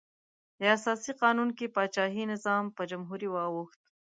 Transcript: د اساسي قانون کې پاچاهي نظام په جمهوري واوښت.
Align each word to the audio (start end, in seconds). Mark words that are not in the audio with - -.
د 0.59 0.61
اساسي 0.77 1.11
قانون 1.21 1.49
کې 1.57 1.73
پاچاهي 1.75 2.23
نظام 2.33 2.63
په 2.75 2.81
جمهوري 2.91 3.27
واوښت. 3.31 3.81